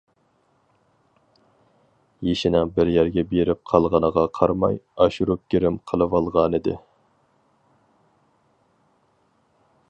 [2.27, 6.79] يېشىنىڭ بىر يەرگە بېرىپ قالغىنىغا قارىماي، ئاشۇرۇپ گىرىم قىلىۋالغانىدى.